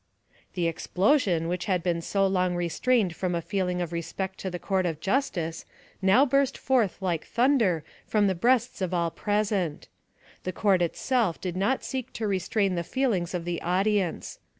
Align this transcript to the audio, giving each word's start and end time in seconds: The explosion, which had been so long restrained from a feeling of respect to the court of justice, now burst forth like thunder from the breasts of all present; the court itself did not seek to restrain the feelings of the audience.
The 0.55 0.65
explosion, 0.67 1.47
which 1.47 1.65
had 1.65 1.83
been 1.83 2.01
so 2.01 2.25
long 2.25 2.55
restrained 2.55 3.15
from 3.15 3.35
a 3.35 3.39
feeling 3.43 3.83
of 3.83 3.91
respect 3.93 4.39
to 4.39 4.49
the 4.49 4.57
court 4.57 4.87
of 4.87 4.99
justice, 4.99 5.63
now 6.01 6.25
burst 6.25 6.57
forth 6.57 6.99
like 7.03 7.27
thunder 7.27 7.83
from 8.07 8.25
the 8.25 8.33
breasts 8.33 8.81
of 8.81 8.95
all 8.95 9.11
present; 9.11 9.87
the 10.43 10.51
court 10.51 10.81
itself 10.81 11.39
did 11.39 11.55
not 11.55 11.83
seek 11.83 12.11
to 12.13 12.25
restrain 12.25 12.73
the 12.73 12.83
feelings 12.83 13.35
of 13.35 13.45
the 13.45 13.61
audience. 13.61 14.39